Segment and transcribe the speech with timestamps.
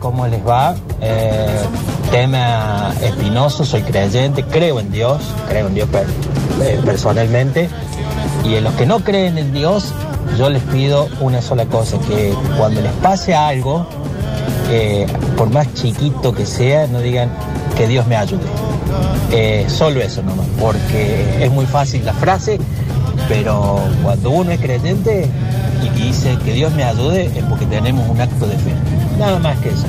[0.00, 0.76] ¿cómo les va?
[1.00, 1.60] Eh,
[2.10, 5.88] tema espinoso, soy creyente, creo en Dios, creo en Dios
[6.62, 7.68] eh, personalmente.
[8.44, 9.92] Y en los que no creen en Dios,
[10.38, 13.86] yo les pido una sola cosa, que cuando les pase algo,
[14.70, 15.06] eh,
[15.38, 17.30] por más chiquito que sea, no digan
[17.76, 18.44] que Dios me ayude.
[19.68, 22.60] Solo eso nomás, porque es muy fácil la frase,
[23.28, 25.28] pero cuando uno es creyente
[25.82, 28.72] y dice que Dios me ayude es porque tenemos un acto de fe.
[29.18, 29.86] Nada más que eso.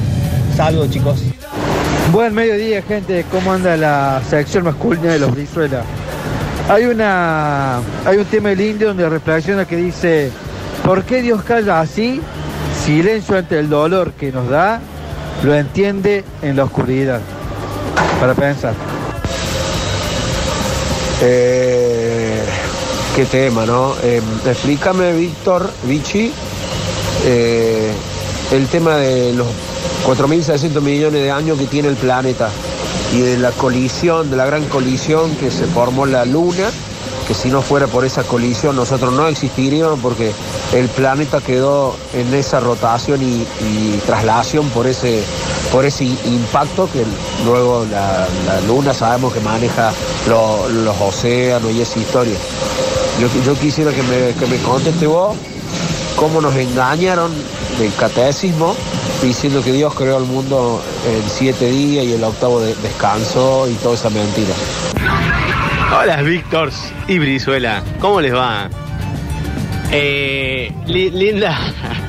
[0.55, 1.21] Saludos chicos.
[2.11, 3.25] Buen mediodía, gente.
[3.31, 5.83] ¿Cómo anda la sección masculina de los Brizuela?
[6.69, 10.31] Hay una hay un tema del indio donde reflexiona que dice
[10.87, 12.21] ¿Por qué Dios calla así?
[12.85, 14.79] Silencio ante el dolor que nos da,
[15.43, 17.19] lo entiende en la oscuridad.
[18.21, 18.73] Para pensar.
[21.21, 22.41] Eh,
[23.17, 23.95] qué tema, ¿no?
[24.01, 26.31] Eh, explícame, Víctor, Vichy,
[27.25, 27.91] eh,
[28.51, 29.47] el tema de los
[30.05, 32.49] 4.600 millones de años que tiene el planeta
[33.13, 36.69] y de la colisión, de la gran colisión que se formó la Luna,
[37.27, 40.31] que si no fuera por esa colisión nosotros no existiríamos porque
[40.73, 45.23] el planeta quedó en esa rotación y, traslación por ese,
[45.71, 47.03] por ese impacto que
[47.45, 49.91] luego la, la Luna sabemos que maneja
[50.29, 52.35] lo- los océanos y esa historia.
[53.19, 55.35] Yo, yo quisiera que me, que me conteste vos
[56.15, 57.31] cómo nos engañaron
[57.79, 58.75] del catecismo
[59.21, 63.73] diciendo que Dios creó el mundo en siete días y el octavo de- descansó y
[63.75, 64.53] toda esa mentira.
[65.99, 66.71] Hola, Víctor
[67.07, 67.81] y Brizuela.
[67.99, 68.69] ¿Cómo les va?
[69.91, 71.57] Eh, li- linda,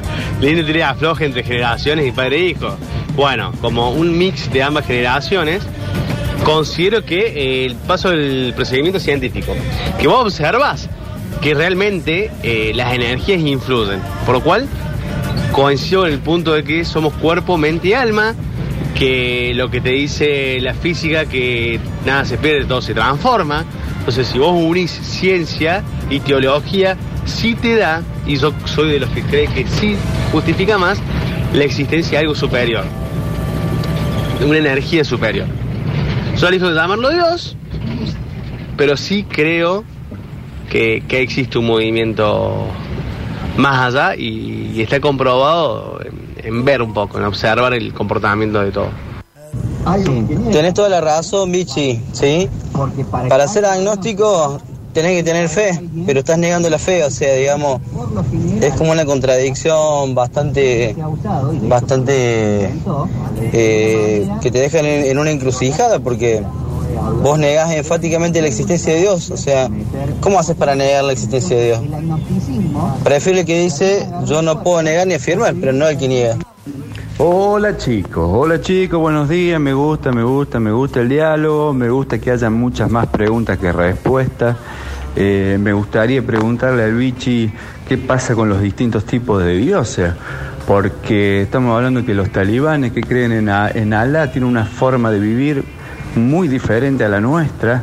[0.41, 2.77] linda teoría afloja entre generaciones y padre e hijo.
[3.14, 5.62] Bueno, como un mix de ambas generaciones,
[6.44, 9.55] considero que eh, el paso del procedimiento científico,
[10.00, 10.88] que vos observas
[11.41, 14.69] que realmente eh, las energías influyen, por lo cual
[15.58, 18.32] coincido en el punto de que somos cuerpo, mente y alma,
[18.94, 23.64] que lo que te dice la física que nada se pierde, todo se transforma.
[23.98, 29.10] Entonces, si vos unís ciencia y teología, sí te da, y yo soy de los
[29.10, 29.97] que cree que sí
[30.30, 31.00] justifica más,
[31.52, 32.84] la existencia de algo superior,
[34.38, 35.48] de una energía superior.
[36.36, 37.56] Yo elijo llamarlo Dios,
[38.76, 39.84] pero sí creo
[40.70, 42.68] que, que existe un movimiento
[43.58, 45.98] más allá y, está comprobado
[46.42, 48.88] en, ver un poco, en observar el comportamiento de todo.
[50.52, 52.48] Tenés toda la razón, Bichi, ¿sí?
[53.28, 54.60] Para ser agnóstico
[54.92, 57.80] tenés que tener fe, pero estás negando la fe, o sea, digamos,
[58.60, 60.97] es como una contradicción bastante,
[61.62, 62.70] bastante,
[63.52, 66.42] eh, que te dejan en una encrucijada, porque
[67.22, 69.69] vos negás enfáticamente la existencia de Dios, o sea,
[70.20, 71.80] ¿cómo haces para negar la existencia de Dios?
[73.04, 76.36] Prefiero el que dice, yo no puedo negar ni afirmar, pero no el que niega.
[77.20, 81.91] Hola chicos, hola chicos, buenos días, me gusta, me gusta, me gusta el diálogo, me
[81.91, 84.56] gusta que haya muchas más preguntas que respuestas.
[85.16, 87.50] Eh, me gustaría preguntarle al Vichy
[87.88, 90.12] qué pasa con los distintos tipos de dioses,
[90.64, 95.18] porque estamos hablando que los talibanes que creen en, en Alá tienen una forma de
[95.18, 95.64] vivir
[96.16, 97.82] muy diferente a la nuestra,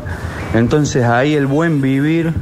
[0.53, 2.34] entonces ahí el buen vivir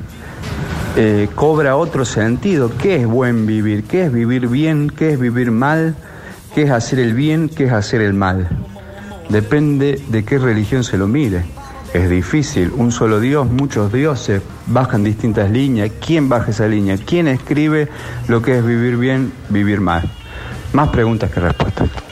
[0.95, 2.71] eh, cobra otro sentido.
[2.77, 3.83] ¿Qué es buen vivir?
[3.85, 4.91] ¿Qué es vivir bien?
[4.91, 5.95] ¿Qué es vivir mal?
[6.53, 7.49] ¿Qué es hacer el bien?
[7.49, 8.47] ¿Qué es hacer el mal?
[9.29, 11.43] Depende de qué religión se lo mire.
[11.93, 15.91] Es difícil, un solo Dios, muchos dioses, bajan distintas líneas.
[16.05, 16.97] ¿Quién baja esa línea?
[16.97, 17.88] ¿Quién escribe
[18.27, 20.03] lo que es vivir bien, vivir mal?
[20.73, 22.03] Más preguntas que respuestas.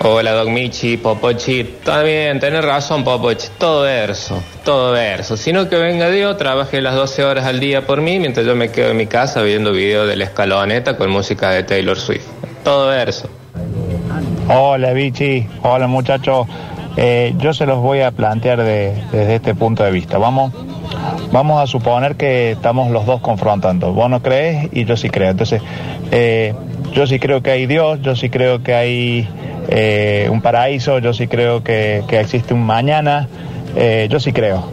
[0.00, 1.62] Hola, Doc Michi, Popochi.
[2.04, 3.46] Bien, tenés razón, Popochi.
[3.58, 5.36] Todo verso, todo verso.
[5.36, 8.70] Sino que venga Dios, trabaje las 12 horas al día por mí, mientras yo me
[8.70, 12.26] quedo en mi casa viendo videos de la escaloneta con música de Taylor Swift.
[12.64, 13.28] Todo verso.
[14.48, 16.48] Hola Vichy, hola muchachos.
[16.96, 20.18] Eh, yo se los voy a plantear de- desde este punto de vista.
[20.18, 20.52] Vamos,
[21.30, 23.92] vamos a suponer que estamos los dos confrontando.
[23.92, 25.30] Vos no crees y yo sí creo.
[25.30, 25.62] Entonces,
[26.10, 26.54] eh,
[26.94, 29.28] yo sí creo que hay Dios, yo sí creo que hay
[29.68, 33.28] eh, un paraíso, yo sí creo que, que existe un mañana,
[33.76, 34.64] eh, yo sí creo.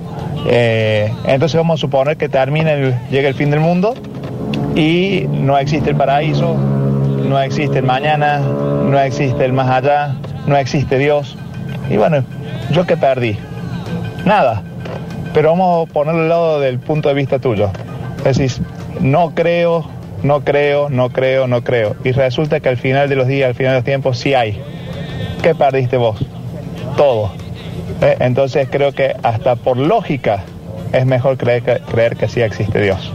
[0.48, 3.94] Eh, entonces vamos a suponer que termina, el- llega el fin del mundo
[4.76, 10.16] y no existe el paraíso, no existe el mañana, no existe el más allá,
[10.48, 11.38] no existe Dios.
[11.90, 12.24] Y bueno,
[12.72, 13.38] ¿yo qué perdí?
[14.26, 14.62] Nada.
[15.34, 17.70] Pero vamos a ponerlo al lado del punto de vista tuyo.
[18.24, 18.62] Decís,
[19.00, 19.86] no creo,
[20.24, 21.96] no creo, no creo, no creo.
[22.04, 24.62] Y resulta que al final de los días, al final de los tiempos, sí hay.
[25.42, 26.20] ¿Qué perdiste vos?
[26.98, 27.32] Todo.
[28.02, 28.18] ¿Eh?
[28.20, 30.44] Entonces creo que hasta por lógica
[30.92, 33.12] es mejor creer que, sí existe Dios.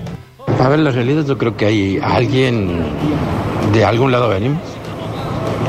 [0.61, 2.85] A ver, la realidad yo creo que hay alguien,
[3.73, 4.63] de algún lado venimos,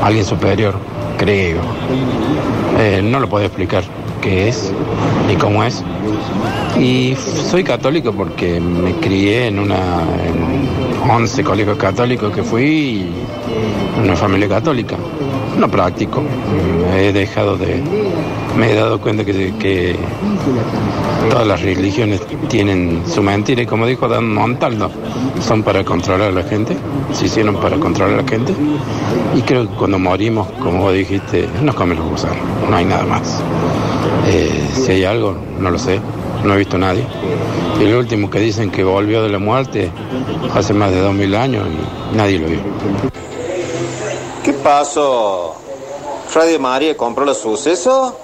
[0.02, 0.74] alguien superior,
[1.18, 1.60] creo.
[2.78, 3.82] Eh, no lo puedo explicar
[4.20, 4.72] qué es
[5.26, 5.82] ni cómo es.
[6.78, 10.04] Y soy católico porque me crié en una
[11.08, 13.06] 11 colegios católicos que fui
[14.02, 14.96] una familia católica.
[15.58, 16.22] No practico.
[16.94, 17.82] He dejado de.
[18.56, 19.96] Me he dado cuenta que, que
[21.30, 24.90] todas las religiones tienen su mentira y como dijo Dan Montaldo,
[25.40, 26.76] son para controlar a la gente,
[27.12, 28.54] se hicieron para controlar a la gente
[29.34, 32.38] y creo que cuando morimos, como vos dijiste, nos comen los gusanos,
[32.68, 33.42] no hay nada más.
[34.28, 36.00] Eh, si hay algo, no lo sé,
[36.46, 37.04] no he visto a nadie.
[37.78, 39.90] Y el último que dicen que volvió de la muerte
[40.54, 42.60] hace más de dos mil años y nadie lo vio.
[44.42, 45.56] ¿Qué pasó?
[46.34, 48.14] ¿Radio María compró los sucesos?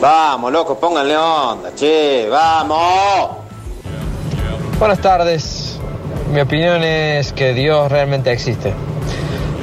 [0.00, 3.30] Vamos, loco, pónganle onda, che, vamos.
[4.78, 5.78] Buenas tardes.
[6.32, 8.72] Mi opinión es que Dios realmente existe.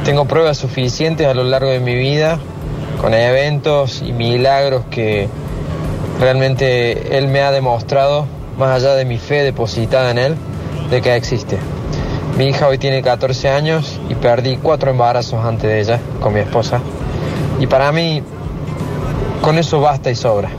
[0.05, 2.39] Tengo pruebas suficientes a lo largo de mi vida,
[2.99, 5.29] con eventos y milagros que
[6.19, 8.25] realmente Él me ha demostrado,
[8.57, 10.35] más allá de mi fe depositada en Él,
[10.89, 11.57] de que existe.
[12.37, 16.39] Mi hija hoy tiene 14 años y perdí cuatro embarazos antes de ella con mi
[16.39, 16.79] esposa.
[17.59, 18.23] Y para mí,
[19.41, 20.49] con eso basta y sobra.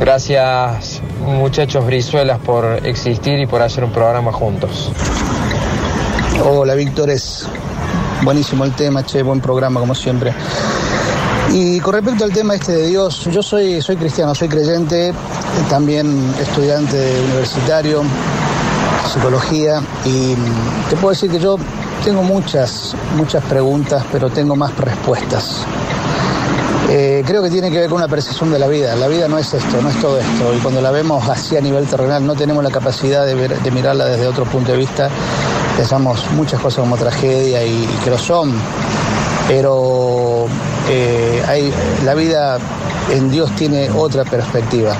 [0.00, 4.90] Gracias muchachos Brizuelas por existir y por hacer un programa juntos.
[6.44, 7.46] Hola Víctores,
[8.22, 10.32] buenísimo el tema, che, buen programa como siempre.
[11.52, 15.12] Y con respecto al tema este de Dios, yo soy, soy cristiano, soy creyente,
[15.68, 18.02] también estudiante universitario,
[19.12, 20.34] psicología, y
[20.88, 21.58] te puedo decir que yo
[22.04, 25.58] tengo muchas, muchas preguntas, pero tengo más respuestas.
[26.88, 28.96] Eh, creo que tiene que ver con una percepción de la vida.
[28.96, 30.54] La vida no es esto, no es todo esto.
[30.54, 33.70] Y cuando la vemos así a nivel terrenal, no tenemos la capacidad de, ver- de
[33.70, 35.08] mirarla desde otro punto de vista.
[35.76, 38.52] Pensamos muchas cosas como tragedia y, y que lo son.
[39.48, 40.46] Pero
[40.88, 41.72] eh,
[42.04, 42.58] la vida
[43.10, 44.94] en Dios tiene otra perspectiva.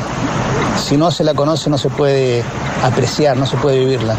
[0.77, 2.43] Si no se la conoce, no se puede
[2.83, 4.17] apreciar, no se puede vivirla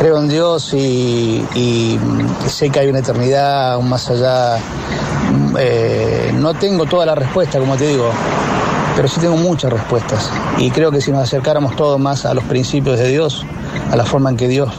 [0.00, 4.56] creo en Dios y, mm, sé que hay una eternidad, un más allá.
[4.56, 8.10] Mm, eh, no tengo toda la respuesta, como te digo,
[8.96, 10.30] pero sí tengo muchas respuestas.
[10.56, 13.44] Y creo que si nos acercáramos todos más a los principios de Dios,
[13.92, 14.70] a la forma en que Dios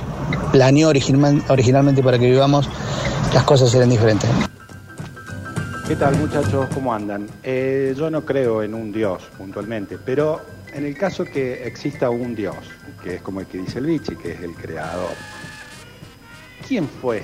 [0.52, 2.68] planeó original- originalmente para que vivamos,
[3.32, 4.28] las cosas serían diferentes.
[5.92, 6.70] ¿Qué tal muchachos?
[6.74, 7.28] ¿Cómo andan?
[7.44, 10.40] Eh, yo no creo en un Dios puntualmente, pero
[10.74, 12.56] en el caso que exista un Dios,
[13.04, 15.12] que es como el que dice el Vichy, que es el creador,
[16.66, 17.24] ¿quién fue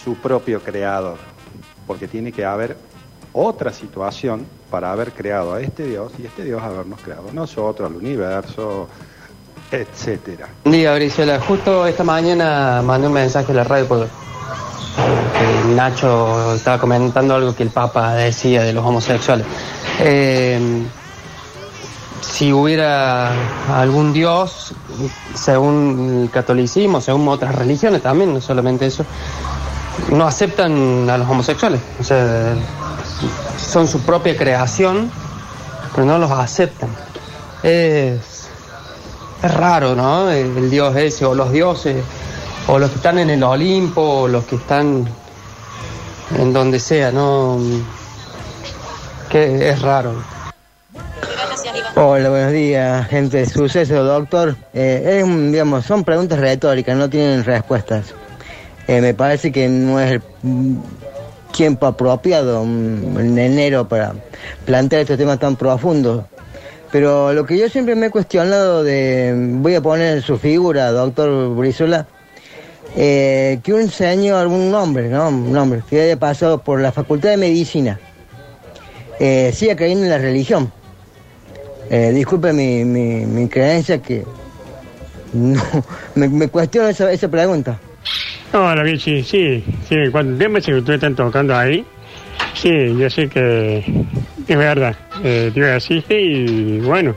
[0.00, 1.18] su propio creador?
[1.84, 2.76] Porque tiene que haber
[3.32, 7.90] otra situación para haber creado a este Dios y este Dios habernos creado a nosotros,
[7.90, 8.86] al universo,
[9.72, 10.46] etcétera.
[10.66, 11.40] Día, Brizuela.
[11.40, 14.08] Justo esta mañana mandé un mensaje a la radio eh,
[15.74, 19.46] Nacho estaba comentando algo que el Papa decía de los homosexuales.
[20.00, 20.82] Eh,
[22.20, 23.32] si hubiera
[23.72, 24.74] algún Dios,
[25.34, 29.04] según el catolicismo, según otras religiones también, no solamente eso,
[30.10, 31.80] no aceptan a los homosexuales.
[32.00, 32.54] O sea,
[33.58, 35.10] son su propia creación,
[35.94, 36.90] pero no los aceptan.
[37.62, 38.48] Es,
[39.42, 40.30] es raro, ¿no?
[40.30, 42.02] El dios ese, o los dioses,
[42.66, 45.08] o los que están en el Olimpo, o los que están
[46.38, 47.58] en donde sea, ¿no?
[49.30, 50.14] Que es raro.
[51.94, 54.56] Hola, buenos días, gente suceso, doctor.
[54.72, 58.14] Eh, es digamos, son preguntas retóricas, no tienen respuestas.
[58.88, 60.22] Eh, me parece que no es el
[61.52, 64.14] tiempo apropiado mm, en enero para
[64.64, 66.24] plantear estos temas tan profundos.
[66.90, 71.54] Pero lo que yo siempre me he cuestionado de, voy a poner su figura, doctor
[71.54, 72.06] Brizola,
[72.96, 75.28] eh, que un señor, un hombre, ¿no?
[75.28, 77.98] Un hombre que haya pasado por la Facultad de Medicina,
[79.18, 80.72] eh, siga creyendo en la religión.
[81.90, 84.24] Eh, disculpe mi, mi, mi creencia que
[85.32, 85.62] no,
[86.14, 87.78] me, me cuestiono esa, esa pregunta.
[88.52, 91.84] Hola, Vichy, sí, sí, cuando el tema que ustedes están tocando ahí,
[92.54, 93.78] sí, yo sé que
[94.46, 94.94] es verdad,
[95.24, 97.14] eh, Dios existe y bueno,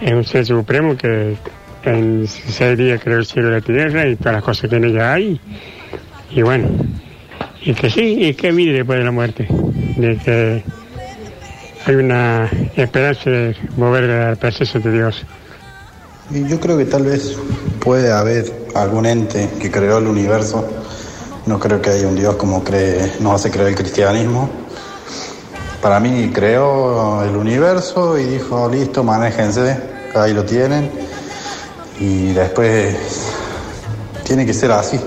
[0.00, 1.36] es un ser supremo que
[1.84, 4.84] en seis días creó el cielo y la tierra y todas las cosas que en
[4.84, 5.40] ella hay,
[6.30, 6.68] y bueno,
[7.62, 9.46] y que sí, y que vive después de la muerte,
[9.96, 10.64] de que
[11.84, 15.24] hay una esperanza de mover al proceso de Dios.
[16.30, 17.36] Yo creo que tal vez
[17.80, 20.66] puede haber algún ente que creó el universo.
[21.46, 24.48] No creo que haya un Dios como cree, nos hace creer el cristianismo.
[25.82, 29.76] Para mí creó el universo y dijo, listo, manéjense,
[30.14, 30.90] ahí lo tienen.
[32.02, 32.96] Y después
[34.24, 34.98] tiene que ser así,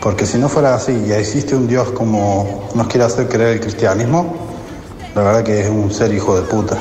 [0.00, 3.60] Porque si no fuera así y existe un Dios como nos quiere hacer creer el
[3.60, 4.34] cristianismo,
[5.14, 6.76] la verdad que es un ser hijo de puta.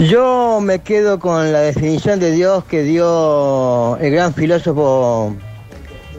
[0.00, 5.34] Yo me quedo con la definición de Dios que dio el gran filósofo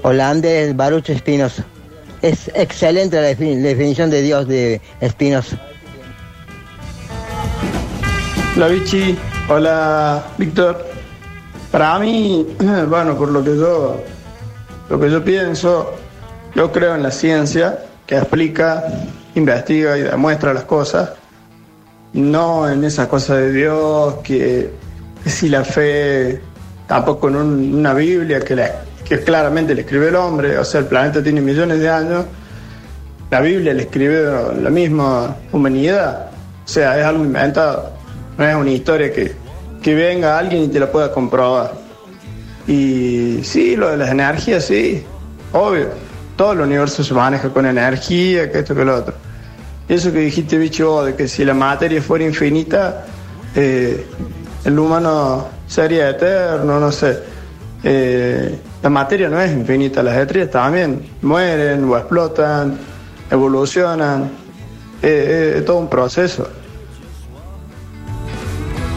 [0.01, 1.63] holandés Baruch Spinoza.
[2.22, 5.58] Es excelente la defini- la definición de Dios de Spinoza.
[8.55, 9.17] Hola Vichy,
[9.50, 10.95] hola Víctor.
[11.75, 12.48] Para mí,
[12.88, 13.98] bueno, por lo que yo
[14.89, 15.91] lo que yo pienso,
[16.55, 18.86] yo creo en la ciencia que explica,
[19.36, 21.10] investiga y demuestra las cosas,
[22.13, 24.72] no en esa cosa de Dios que,
[25.25, 26.39] si la fe,
[26.88, 31.22] tampoco en un- una Biblia que claramente le escribe el hombre, o sea, el planeta
[31.22, 32.24] tiene millones de años,
[33.29, 34.24] la Biblia le escribe
[34.62, 36.27] la misma humanidad,
[36.63, 37.89] o sea, es algo inventado,
[38.38, 39.36] no es una historia que,
[39.86, 41.74] que venga alguien y te la pueda comprobar.
[42.65, 45.04] Y sí, lo de las energías, sí,
[45.51, 45.89] obvio.
[46.36, 49.13] Todo el universo se maneja con energía, que esto, que lo otro.
[49.88, 53.06] Eso que dijiste, bicho, de que si la materia fuera infinita,
[53.54, 54.08] eh,
[54.63, 57.20] el humano sería eterno, no sé.
[57.84, 62.75] Eh, la materia no es infinita, las estrellas también mueren o explotan,
[63.30, 64.32] evolucionan.
[65.04, 66.50] Eh, es todo un proceso.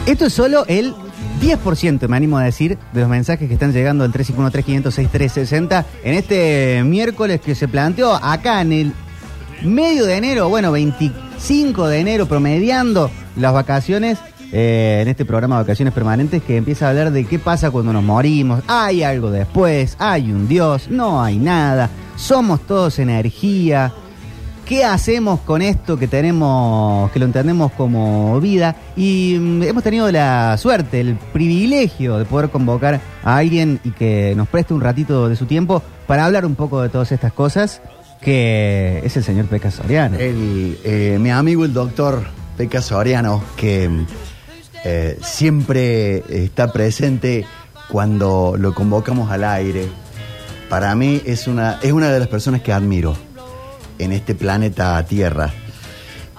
[0.09, 0.95] Esto es solo el
[1.39, 6.81] 10%, me animo a decir, de los mensajes que están llegando al 351-3506-360 en este
[6.83, 8.93] miércoles que se planteó acá en el
[9.61, 14.17] medio de enero, bueno, 25 de enero, promediando las vacaciones.
[14.51, 17.93] eh, en este programa de vacaciones permanentes que empieza a hablar de qué pasa cuando
[17.93, 23.93] nos morimos, hay algo después, hay un Dios, no hay nada, somos todos energía,
[24.69, 28.75] ¿Qué hacemos con esto que tenemos, que lo entendemos como vida?
[28.95, 34.35] Y mm, hemos tenido la suerte, el privilegio de poder convocar a alguien y que
[34.37, 37.81] nos preste un ratito de su tiempo para hablar un poco de todas estas cosas,
[38.21, 40.17] que es el señor Peca Soriano.
[40.19, 43.89] Eh, mi amigo el doctor Peca Soriano, que
[44.85, 47.43] eh, siempre está presente
[47.89, 49.87] cuando lo convocamos al aire.
[50.69, 53.15] Para mí es una, es una de las personas que admiro
[53.99, 55.51] en este planeta Tierra.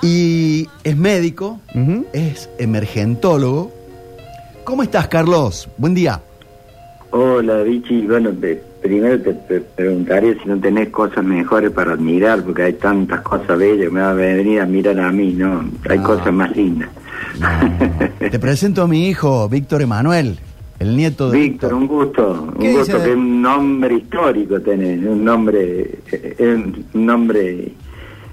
[0.02, 1.60] Y es médico,
[2.12, 3.70] es emergentólogo.
[4.64, 5.68] ¿Cómo estás, Carlos?
[5.76, 6.20] Buen día.
[7.10, 8.06] Hola, Vichy.
[8.06, 12.72] Bueno, te- primero te, te preguntaría si no tenés cosas mejores para admirar, porque hay
[12.74, 15.68] tantas cosas bellas que me va a venir a mirar a mí, ¿no?
[15.88, 16.04] Hay No.
[16.04, 16.88] cosas más lindas.
[18.18, 20.38] Te presento a mi hijo, Víctor Emanuel,
[20.80, 22.48] el nieto de Víctor, un gusto.
[22.58, 23.08] ¿Qué Un gusto dice?
[23.08, 26.54] que un nombre histórico tenés, un nombre, eh,
[26.94, 27.72] un nombre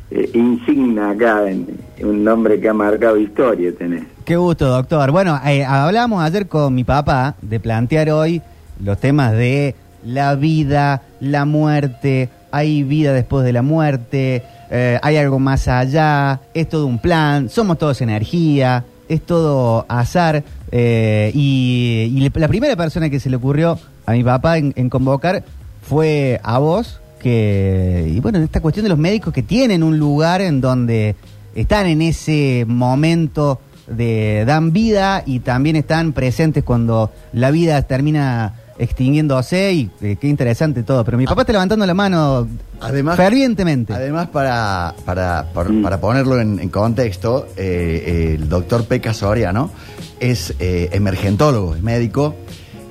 [0.10, 1.68] eh, insignia acá, en-
[2.01, 4.04] un nombre que ha marcado historia tenés.
[4.24, 5.12] Qué gusto, doctor.
[5.12, 8.42] Bueno, eh, hablamos ayer con mi papá de plantear hoy
[8.84, 9.75] los temas de
[10.06, 16.39] la vida, la muerte, hay vida después de la muerte, eh, hay algo más allá,
[16.54, 20.44] es todo un plan, somos todos energía, es todo azar.
[20.72, 25.44] Eh, y la primera persona que se le ocurrió a mi papá en, en convocar
[25.82, 30.42] fue a vos, que, y bueno, esta cuestión de los médicos que tienen un lugar
[30.42, 31.16] en donde
[31.56, 38.54] están en ese momento de dan vida y también están presentes cuando la vida termina
[38.80, 41.04] extinguiéndose y eh, qué interesante todo.
[41.06, 42.48] Pero mi papá está levantando la mano
[42.80, 43.94] Además, fervientemente.
[43.94, 49.72] Además, para, para, por- para ponerlo en, en contexto, eh, el doctor Peca Soriano
[50.20, 52.36] es eh, emergentólogo, es médico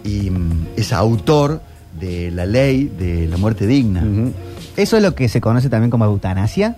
[0.05, 1.61] y mm, es autor
[2.00, 4.05] de la ley de la muerte digna.
[4.76, 6.76] ¿Eso es lo que se conoce también como eutanasia?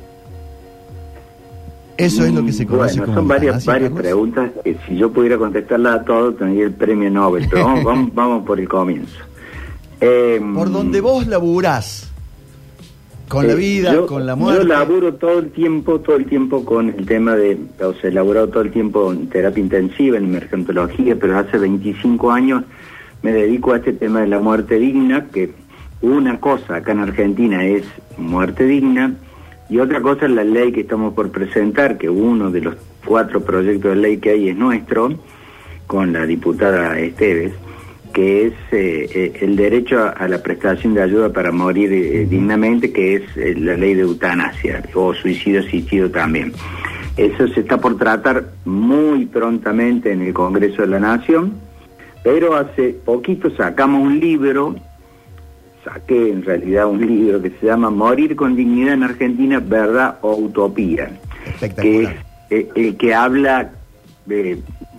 [1.99, 4.01] Eso es lo que se conoce bueno, como son varias, varias Carlos.
[4.03, 8.15] preguntas que si yo pudiera contestarlas a todos tendría el premio Nobel, pero vamos, vamos,
[8.15, 9.19] vamos por el comienzo.
[10.01, 12.09] Eh, Por donde vos laburás,
[13.29, 14.63] con la Eh, vida, yo- con la muerte.
[14.63, 18.13] Yo laburo todo el tiempo, todo el tiempo con el tema de, o sea, he
[18.13, 22.63] laburado todo el tiempo en terapia intensiva, en emergentología, pero hace 25 años
[23.23, 25.53] me dedico a este tema de la muerte digna, que
[26.01, 27.83] una cosa acá en Argentina es
[28.17, 29.15] muerte digna
[29.69, 33.43] y otra cosa es la ley que estamos por presentar, que uno de los cuatro
[33.43, 35.13] proyectos de ley que hay es nuestro,
[35.87, 37.53] con la diputada Esteves,
[38.13, 42.27] que es eh, eh, el derecho a, a la prestación de ayuda para morir eh,
[42.29, 46.53] dignamente, que es eh, la ley de eutanasia o suicidio asistido también.
[47.17, 51.55] Eso se está por tratar muy prontamente en el Congreso de la Nación,
[52.23, 54.77] pero hace poquito sacamos un libro,
[55.93, 60.37] saqué en realidad un libro que se llama Morir con dignidad en Argentina, verdad o
[60.37, 61.11] utopía,
[61.83, 62.09] que es
[62.51, 63.71] eh, el que habla
[64.31, 64.59] eh,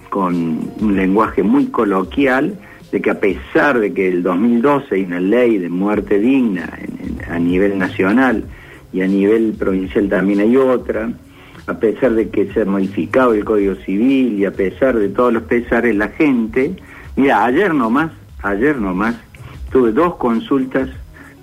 [0.10, 2.55] con un lenguaje muy coloquial
[2.91, 7.19] de que a pesar de que el 2012 hay una ley de muerte digna en-
[7.22, 8.43] en- a nivel nacional
[8.91, 11.12] y a nivel provincial también hay otra,
[11.67, 15.31] a pesar de que se ha modificado el Código Civil y a pesar de todos
[15.31, 16.72] los pesares, la gente,
[17.15, 19.15] mira, ayer nomás, ayer nomás,
[19.71, 20.89] tuve dos consultas,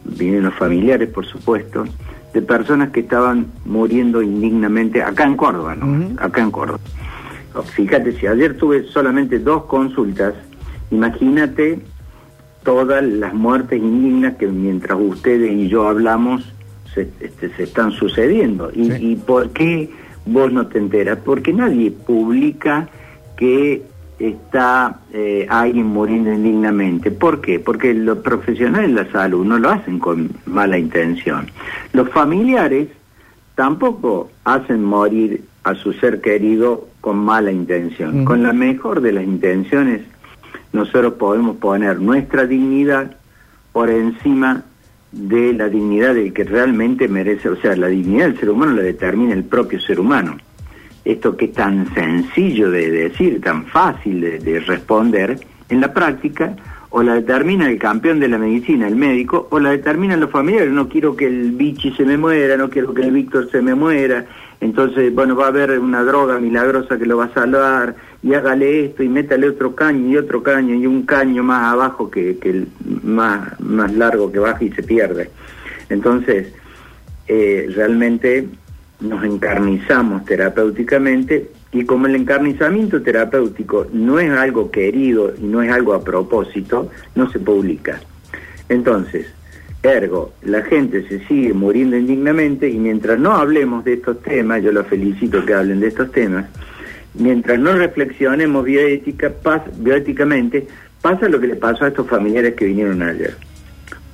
[0.04, 1.84] vinieron los familiares por supuesto,
[2.32, 6.20] de personas que estaban muriendo indignamente acá en Córdoba, ¿no?
[6.20, 6.80] Acá en Córdoba.
[7.74, 10.34] Fíjate, si ayer tuve solamente dos consultas,
[10.90, 11.80] imagínate
[12.62, 16.52] todas las muertes indignas que mientras ustedes y yo hablamos
[16.92, 18.70] se, este, se están sucediendo.
[18.74, 19.90] ¿Y, ¿Y por qué
[20.26, 21.18] vos no te enteras?
[21.24, 22.88] Porque nadie publica
[23.36, 23.82] que
[24.18, 27.10] está eh, alguien muriendo indignamente.
[27.10, 27.58] ¿Por qué?
[27.58, 31.50] Porque los profesionales de la salud no lo hacen con mala intención.
[31.92, 32.88] Los familiares
[33.54, 38.24] tampoco hacen morir a su ser querido con mala intención.
[38.24, 40.02] Con la mejor de las intenciones,
[40.72, 43.16] nosotros podemos poner nuestra dignidad
[43.72, 44.62] por encima
[45.12, 48.82] de la dignidad del que realmente merece, o sea, la dignidad del ser humano la
[48.82, 50.36] determina el propio ser humano.
[51.06, 56.54] Esto que es tan sencillo de decir, tan fácil de, de responder, en la práctica
[56.90, 60.72] o la determina el campeón de la medicina, el médico, o la determinan los familiares.
[60.72, 63.74] No quiero que el bichi se me muera, no quiero que el Víctor se me
[63.74, 64.24] muera.
[64.60, 68.86] Entonces, bueno, va a haber una droga milagrosa que lo va a salvar, y hágale
[68.86, 72.68] esto, y métale otro caño, y otro caño, y un caño más abajo que, el
[73.04, 75.30] más, más largo que baja y se pierde.
[75.90, 76.52] Entonces,
[77.28, 78.48] eh, realmente
[79.00, 85.70] nos encarnizamos terapéuticamente y como el encarnizamiento terapéutico no es algo querido y no es
[85.70, 88.00] algo a propósito, no se publica.
[88.68, 89.26] Entonces,
[89.82, 94.72] ergo, la gente se sigue muriendo indignamente y mientras no hablemos de estos temas, yo
[94.72, 96.46] los felicito que hablen de estos temas,
[97.14, 99.32] mientras no reflexionemos bioética,
[99.76, 100.66] bioéticamente,
[101.02, 103.36] pasa lo que le pasó a estos familiares que vinieron ayer.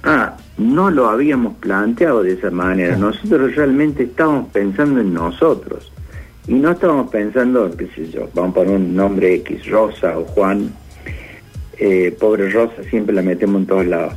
[0.02, 2.96] Ah, no lo habíamos planteado de esa manera.
[2.96, 5.92] Nosotros realmente estábamos pensando en nosotros.
[6.46, 10.24] Y no estábamos pensando, qué sé yo, vamos a poner un nombre X, Rosa o
[10.24, 10.72] Juan.
[11.78, 14.14] Eh, pobre Rosa, siempre la metemos en todos lados.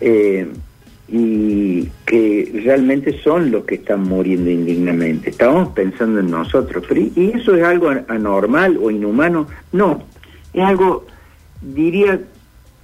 [0.00, 0.46] Eh,
[1.10, 5.30] y que realmente son los que están muriendo indignamente.
[5.30, 6.84] Estábamos pensando en nosotros.
[6.86, 9.46] Pero, ¿Y y eso es algo anormal o inhumano?
[9.72, 10.02] No,
[10.52, 11.06] es algo,
[11.62, 12.20] diría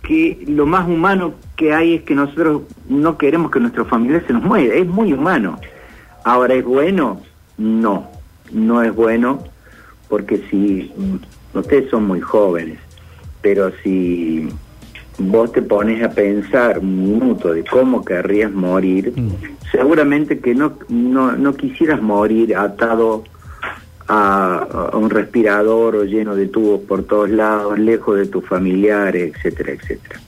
[0.06, 4.34] que lo más humano que hay es que nosotros no queremos que nuestros familiares se
[4.34, 4.74] nos muera.
[4.74, 5.58] Es muy humano.
[6.24, 7.22] Ahora, ¿es bueno?
[7.56, 8.08] No,
[8.52, 9.44] no es bueno
[10.08, 12.78] porque si mm, ustedes son muy jóvenes,
[13.42, 14.48] pero si
[15.18, 19.12] vos te pones a pensar un minuto de cómo querrías morir,
[19.72, 23.24] seguramente que no, no, no quisieras morir atado
[24.08, 29.72] a, a un respirador lleno de tubos por todos lados, lejos de tus familiares, etcétera,
[29.72, 30.20] etcétera.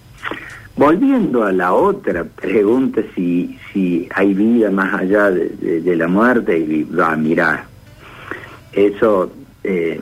[0.76, 6.84] Volviendo a la otra pregunta, si, si hay vida más allá de, la muerte, y
[6.84, 7.64] va, mirar,
[8.74, 9.32] eso,
[9.64, 9.98] eh,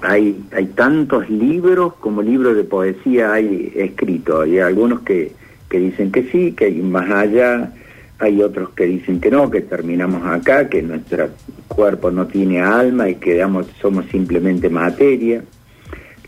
[0.00, 5.32] hay, hay tantos libros como libros de poesía hay escritos, hay algunos que,
[5.68, 7.72] que dicen que sí, que hay más allá,
[8.22, 11.30] hay otros que dicen que no, que terminamos acá, que nuestro
[11.66, 15.42] cuerpo no tiene alma y que digamos, somos simplemente materia.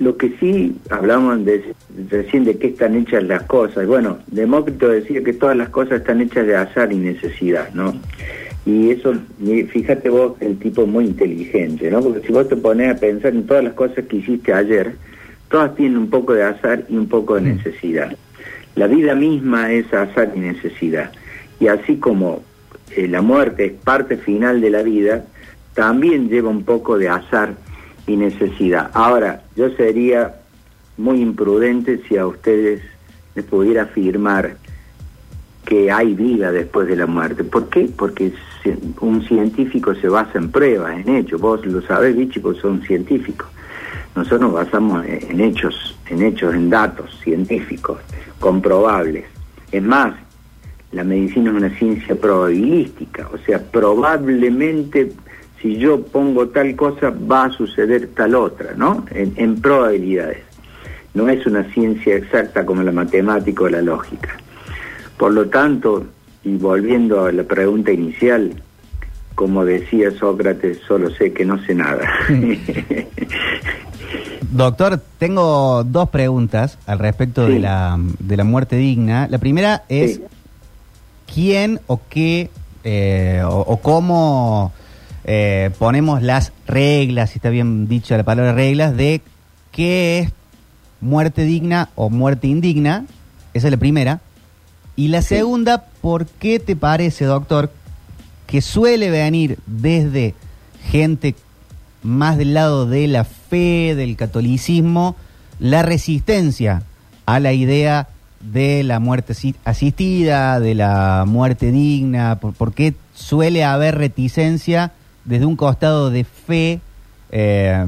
[0.01, 1.73] Lo que sí hablamos de,
[2.11, 3.87] recién de qué están hechas las cosas.
[3.87, 7.95] Bueno, Demócrito decía que todas las cosas están hechas de azar y necesidad, ¿no?
[8.67, 9.15] Y eso,
[9.69, 12.01] fíjate vos, el tipo muy inteligente, ¿no?
[12.01, 14.97] Porque si vos te pones a pensar en todas las cosas que hiciste ayer,
[15.49, 18.17] todas tienen un poco de azar y un poco de necesidad.
[18.75, 21.13] La vida misma es azar y necesidad.
[21.61, 22.43] Y así como
[22.90, 25.25] eh, la muerte es parte final de la vida,
[25.75, 27.55] también lleva un poco de azar
[28.07, 28.90] y necesidad.
[28.95, 30.37] Ahora, yo sería
[30.97, 32.83] muy imprudente si a ustedes
[33.35, 34.57] les pudiera afirmar
[35.64, 37.43] que hay vida después de la muerte.
[37.43, 37.88] ¿Por qué?
[37.97, 38.33] Porque
[39.01, 41.40] un científico se basa en pruebas, en hechos.
[41.40, 43.35] Vos lo sabés, Vichy, porque sos un.
[44.14, 47.99] Nosotros nos basamos en hechos, en hechos, en datos científicos,
[48.38, 49.25] comprobables.
[49.73, 50.14] Es más,
[50.95, 55.13] la medicina es una ciencia probabilística, o sea, probablemente
[55.61, 59.05] si yo pongo tal cosa va a suceder tal otra, ¿no?
[59.11, 60.43] En, en probabilidades.
[61.15, 64.37] No es una ciencia exacta como la matemática o la lógica.
[65.17, 66.07] Por lo tanto,
[66.45, 68.63] y volviendo a la pregunta inicial,
[69.35, 72.09] como decía Sócrates, solo sé que no sé nada.
[74.53, 79.27] Doctor, tengo dos preguntas al respecto de, la, de la muerte digna.
[79.29, 80.21] La primera es,
[81.33, 82.51] ¿quién o qué
[82.85, 84.73] eh, o, o cómo
[85.25, 89.23] eh, ponemos las reglas, si está bien dicha la palabra reglas, de
[89.73, 90.33] qué es
[91.01, 93.07] muerte digna o muerte indigna.
[93.55, 94.21] Esa es la primera.
[94.97, 97.73] Y la segunda, ¿por qué te parece, doctor,
[98.47, 100.35] que suele venir desde
[100.91, 101.35] gente
[102.03, 105.17] más del lado de la fe, del catolicismo,
[105.59, 106.83] la resistencia
[107.25, 108.09] a la idea
[108.40, 112.37] de la muerte asi- asistida, de la muerte digna?
[112.40, 114.92] ¿Por, por qué suele haber reticencia
[115.25, 116.81] desde un costado de fe?
[117.37, 117.85] eh,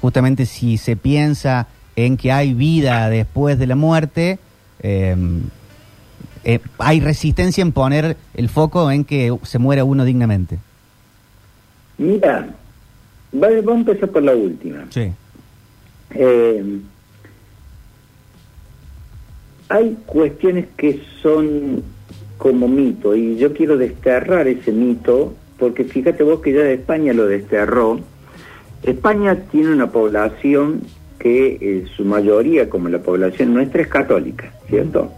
[0.00, 4.40] justamente si se piensa en que hay vida después de la muerte,
[4.82, 5.14] eh,
[6.42, 10.58] eh, hay resistencia en poner el foco en que se muera uno dignamente.
[11.96, 12.48] Mira,
[13.34, 14.84] va- vamos a empezar por la última.
[14.90, 15.12] Sí.
[16.10, 16.80] Eh,
[19.68, 21.82] hay cuestiones que son
[22.38, 27.26] como mito y yo quiero desterrar ese mito porque fíjate vos que ya España lo
[27.26, 28.00] desterró.
[28.84, 30.82] España tiene una población
[31.18, 35.10] que su mayoría, como la población nuestra, es católica, ¿cierto?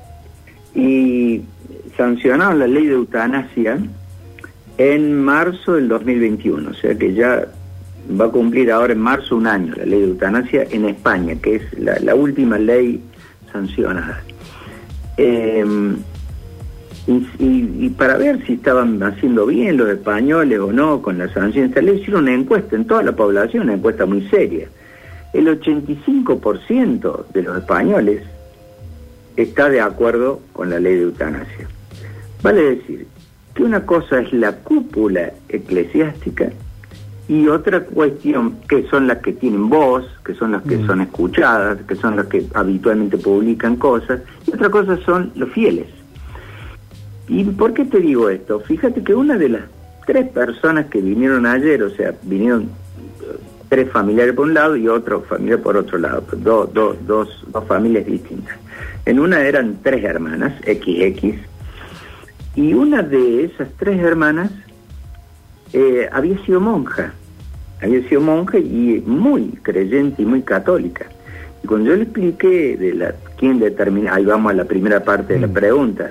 [0.74, 1.42] Y
[1.96, 3.78] sancionaron la ley de eutanasia
[4.78, 7.46] en marzo del 2021, o sea que ya
[8.18, 11.56] va a cumplir ahora en marzo un año la ley de eutanasia en España, que
[11.56, 13.02] es la última ley
[13.52, 14.22] sancionada.
[15.22, 15.62] Eh,
[17.06, 21.68] y, para ver si estaban haciendo bien los españoles o no con la sanción de
[21.68, 24.68] esta ley, hicieron una encuesta en toda la población, una encuesta muy seria.
[25.34, 28.22] El 85% de los españoles
[29.36, 31.68] está de acuerdo con la ley de eutanasia.
[32.42, 33.06] Vale decir
[33.54, 36.50] que una cosa es la cúpula eclesiástica
[37.30, 41.78] y otra cuestión que son las que tienen voz, que son las que son escuchadas,
[41.86, 45.86] que son las que habitualmente publican cosas, y otra cosa son los fieles.
[47.28, 48.58] ¿Y por qué te digo esto?
[48.58, 49.62] Fíjate que una de las
[50.06, 53.36] tres personas que vinieron ayer, o sea, vinieron eh,
[53.68, 57.28] tres familiares por un lado y otro familiar por otro lado, pues, do- do- dos,
[57.52, 58.56] dos familias distintas.
[59.06, 61.34] En una eran tres hermanas, XX,
[62.56, 64.50] y una de esas tres hermanas
[65.72, 67.14] eh, había sido monja,
[67.82, 71.06] había sido monja y muy creyente y muy católica.
[71.62, 75.34] Y cuando yo le expliqué de la quién determina, ahí vamos a la primera parte
[75.34, 76.10] de la pregunta,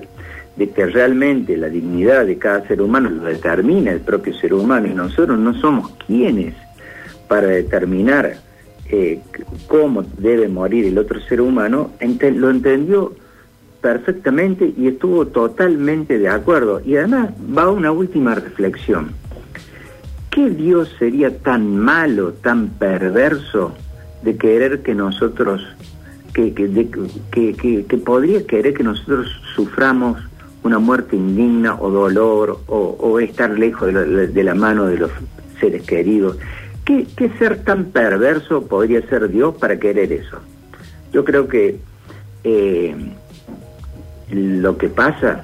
[0.56, 4.88] de que realmente la dignidad de cada ser humano lo determina el propio ser humano
[4.88, 6.54] y nosotros no somos quienes
[7.28, 8.36] para determinar
[8.92, 9.20] eh,
[9.68, 13.14] cómo debe morir el otro ser humano, lo entendió
[13.82, 16.82] perfectamente y estuvo totalmente de acuerdo.
[16.84, 19.12] Y además va una última reflexión.
[20.40, 23.74] ¿Qué Dios sería tan malo, tan perverso
[24.22, 25.62] de querer que nosotros,
[26.34, 26.88] que, que,
[27.30, 30.18] que, que- podría querer que nosotros suframos
[30.64, 35.12] una muerte indigna o dolor o, estar lejos de la, de la mano de los
[35.60, 36.38] seres queridos?
[36.86, 40.38] ¿Qué, ¿Qué ser tan perverso podría ser Dios para querer eso?
[41.12, 41.80] Yo creo que
[42.46, 42.96] eh,
[44.32, 45.44] lo que pasa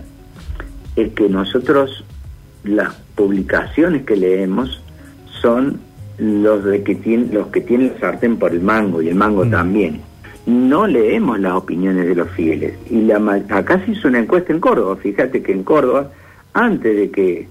[0.96, 2.06] es que nosotros
[2.64, 4.82] las publicaciones que leemos
[5.42, 5.80] son
[6.18, 9.46] los de que tienen los que tienen la sartén por el mango y el mango
[9.46, 10.02] también.
[10.46, 12.74] No leemos las opiniones de los fieles.
[12.90, 13.18] Y la
[13.50, 14.96] acá se hizo una encuesta en Córdoba.
[14.98, 16.12] Fíjate que en Córdoba
[16.54, 17.48] antes de que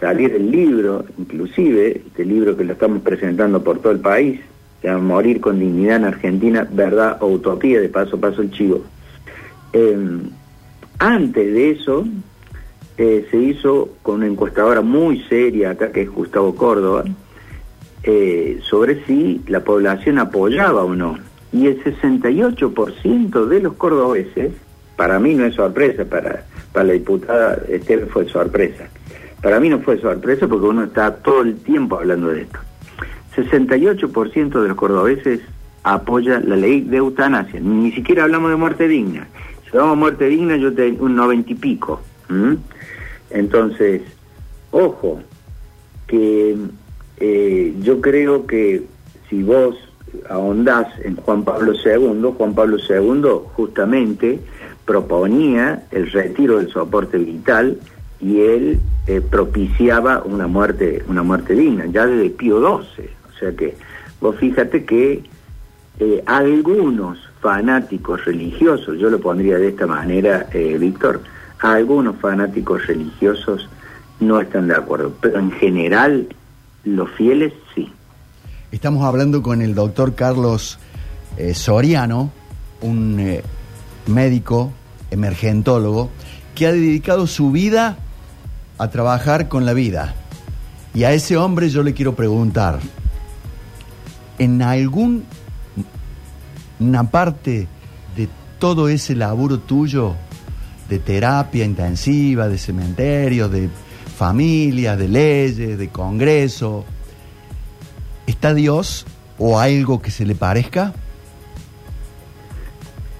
[0.00, 4.40] saliera el libro inclusive este libro que lo estamos presentando por todo el país
[4.82, 8.82] llama morir con dignidad en Argentina verdad o utopía de paso a paso el chivo.
[9.72, 10.30] Em,
[10.98, 12.06] antes de eso,
[12.96, 17.04] eh, se hizo con una encuestadora muy seria acá, que es Gustavo Córdoba,
[18.10, 21.18] eh, sobre si la población apoyaba o no.
[21.52, 24.52] Y el 68% de los cordobeses,
[24.96, 28.88] para mí no es sorpresa, para, para la diputada Esteve fue sorpresa.
[29.42, 32.58] Para mí no fue sorpresa porque uno está todo el tiempo hablando de esto.
[33.36, 35.40] 68% de los cordobeses
[35.82, 37.60] apoya la ley de eutanasia.
[37.60, 39.28] Ni siquiera hablamos de muerte digna.
[39.64, 42.00] Si hablamos de muerte digna, yo tengo un noventa y pico.
[43.28, 44.00] Entonces,
[44.70, 45.20] ojo,
[46.06, 46.56] que
[47.20, 48.82] eh, yo creo que
[49.28, 49.76] si vos
[50.28, 54.40] ahondás en Juan Pablo II, Juan Pablo II justamente
[54.84, 57.78] proponía el retiro del soporte vital
[58.20, 63.10] y él eh, propiciaba una muerte, una muerte digna, ya desde Pío XII.
[63.28, 63.76] O sea que
[64.20, 65.24] vos fíjate que
[66.00, 71.20] eh, algunos fanáticos religiosos, yo lo pondría de esta manera, Víctor,
[71.60, 73.68] algunos fanáticos religiosos
[74.20, 76.28] no están de acuerdo, pero en general
[76.94, 77.90] los fieles sí.
[78.72, 80.78] Estamos hablando con el doctor Carlos
[81.36, 82.30] eh, Soriano,
[82.80, 83.42] un eh,
[84.06, 84.72] médico
[85.10, 86.10] emergentólogo
[86.54, 87.98] que ha dedicado su vida
[88.78, 90.14] a trabajar con la vida.
[90.94, 92.80] Y a ese hombre yo le quiero preguntar,
[94.38, 95.24] ¿en algún
[96.80, 97.68] una parte
[98.58, 100.14] todo ese laburo tuyo
[100.88, 103.68] de terapia intensiva, de cementerios, de
[104.18, 106.84] familias, de leyes, de congreso,
[108.26, 109.06] ¿está Dios
[109.38, 110.92] o algo que se le parezca?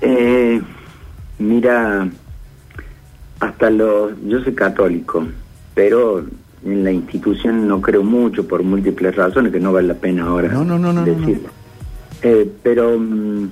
[0.01, 0.61] Eh,
[1.39, 2.09] mira,
[3.41, 4.13] hasta los...
[4.27, 5.25] Yo soy católico,
[5.75, 6.25] pero
[6.65, 10.49] en la institución no creo mucho por múltiples razones que no vale la pena ahora
[10.49, 11.27] No, no, no, no, no, no.
[11.27, 11.43] decir.
[12.23, 13.49] Eh, pero mm,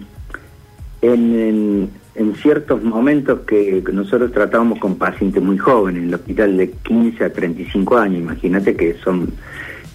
[1.03, 6.57] en, en- en ciertos momentos que nosotros tratábamos con pacientes muy jóvenes, en el hospital
[6.57, 9.33] de 15 a 35 años, imagínate que son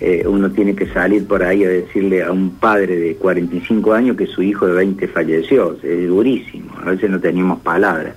[0.04, 4.18] eh, uno tiene que salir por ahí a decirle a un padre de 45 años
[4.18, 8.16] que su hijo de 20 falleció, es durísimo, a veces no teníamos palabras.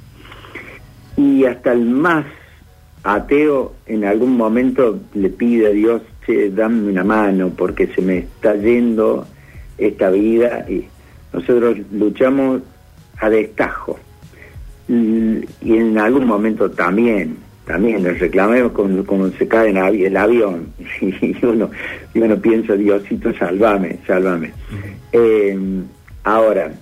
[1.18, 2.24] Y hasta el más
[3.02, 8.16] ateo en algún momento le pide a Dios, che, dame una mano porque se me
[8.16, 9.26] está yendo
[9.76, 10.86] esta vida y
[11.34, 12.62] nosotros luchamos
[13.18, 13.98] a destajo.
[14.88, 20.04] Y y en algún momento también, también les reclamamos como, como se cae en avi-
[20.06, 20.66] el avión
[21.00, 21.70] y uno,
[22.12, 24.52] y uno piensa, Diosito, sálvame, sálvame.
[25.12, 25.58] Eh,
[26.24, 26.72] ahora,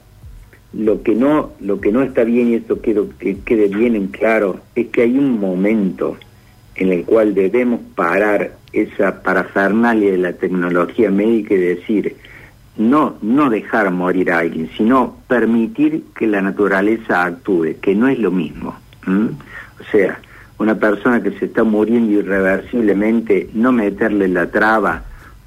[0.72, 4.08] lo que no lo que no está bien y esto quiero que quede bien en
[4.08, 6.16] claro es que hay un momento
[6.76, 12.16] en el cual debemos parar esa parafernalia de la tecnología médica y decir
[12.76, 18.18] no no dejar morir a alguien sino permitir que la naturaleza actúe que no es
[18.18, 18.74] lo mismo
[19.06, 20.18] o sea
[20.58, 25.02] una persona que se está muriendo irreversiblemente no meterle la traba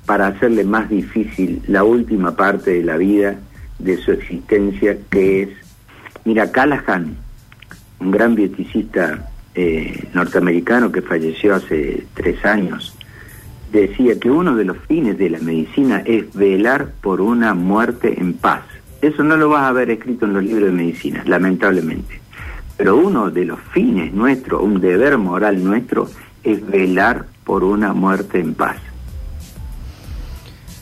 [0.06, 3.36] para hacerle más difícil la última parte de la vida
[3.80, 5.50] de su existencia que es
[6.26, 7.16] mira Callahan
[8.00, 12.95] un gran bioticista eh, norteamericano que falleció hace tres años
[13.72, 18.34] decía que uno de los fines de la medicina es velar por una muerte en
[18.34, 18.62] paz.
[19.02, 22.22] Eso no lo vas a ver escrito en los libros de medicina lamentablemente.
[22.78, 26.10] Pero uno de los fines nuestro un deber moral nuestro
[26.44, 28.78] es velar por una muerte en paz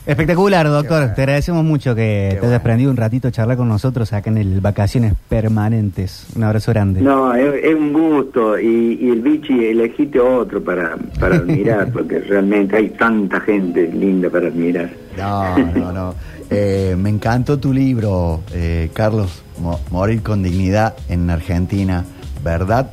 [0.06, 1.14] Espectacular, doctor.
[1.14, 4.36] Te agradecemos mucho que te hayas prendido un ratito a charlar con nosotros acá en
[4.36, 6.26] el Vacaciones Permanentes.
[6.36, 7.00] Un abrazo grande.
[7.00, 12.18] No, es, es un gusto y, y el bichi elegiste otro para, para admirar, porque
[12.20, 14.90] realmente hay tanta gente linda para admirar.
[15.16, 16.14] No, no, no.
[16.50, 22.04] Eh, me encantó tu libro, eh, Carlos, Mo- Morir con dignidad en Argentina,
[22.44, 22.90] ¿verdad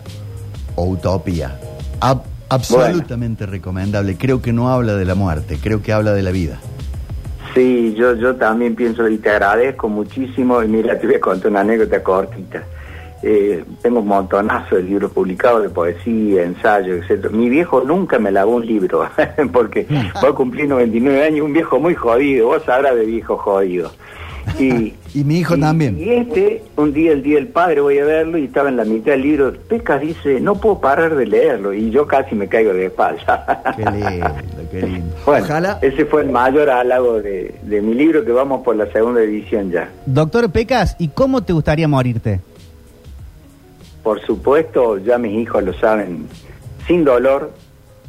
[0.75, 1.59] o utopía?
[1.99, 4.15] Ab- absolutamente recomendable.
[4.15, 6.59] Creo que no habla de la muerte, creo que habla de la vida.
[7.53, 11.51] Sí, yo, yo también pienso y te agradezco muchísimo y mira, te voy a contar
[11.51, 12.63] una anécdota cortita.
[13.23, 17.29] Eh, tengo un montonazo de libros publicados de poesía, ensayos, etcétera.
[17.29, 19.07] Mi viejo nunca me lavó un libro,
[19.53, 19.85] porque
[20.21, 23.91] voy a cumplir 99 años, un viejo muy jodido, vos sabrás de viejo jodido.
[24.59, 25.99] Y, Y mi hijo también.
[25.99, 28.85] y este, un día, el día del padre, voy a verlo y estaba en la
[28.85, 29.53] mitad del libro.
[29.67, 31.73] Pecas dice, no puedo parar de leerlo.
[31.73, 33.61] Y yo casi me caigo de espalda.
[33.75, 34.29] Qué lindo,
[34.71, 35.15] qué lindo.
[35.25, 39.21] Bueno, ese fue el mayor halago de, de mi libro, que vamos por la segunda
[39.21, 39.89] edición ya.
[40.05, 42.39] Doctor Pecas, ¿y cómo te gustaría morirte?
[44.03, 46.25] Por supuesto, ya mis hijos lo saben,
[46.87, 47.51] sin dolor,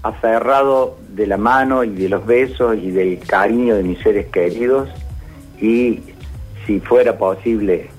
[0.02, 4.88] aferrado de la mano y de los besos y del cariño de mis seres queridos
[5.60, 6.00] y
[6.66, 7.90] si fuera posible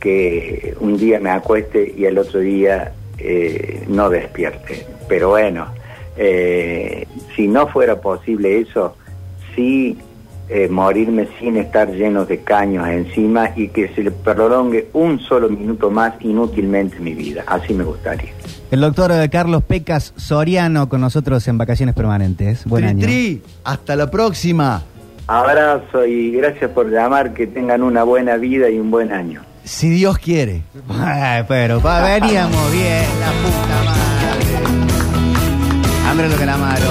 [0.00, 4.86] que un día me acueste y el otro día eh, no despierte.
[5.08, 5.66] Pero bueno,
[6.16, 8.96] eh, si no fuera posible eso,
[9.54, 9.98] sí
[10.48, 15.48] eh, morirme sin estar lleno de caños encima y que se le prolongue un solo
[15.48, 17.44] minuto más inútilmente mi vida.
[17.46, 18.32] Así me gustaría.
[18.70, 22.64] El doctor Carlos Pecas Soriano con nosotros en Vacaciones Permanentes.
[22.64, 23.02] Buen año.
[23.02, 24.82] Tri, hasta la próxima.
[25.30, 29.42] Abrazo y gracias por llamar, que tengan una buena vida y un buen año.
[29.62, 30.62] Si Dios quiere.
[30.88, 34.10] Ay, pero pa, veníamos bien, la puta madre.
[36.08, 36.86] Hambre lo que la mano.